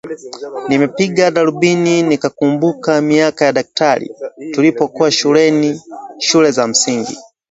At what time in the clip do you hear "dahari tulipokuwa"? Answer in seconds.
3.55-5.11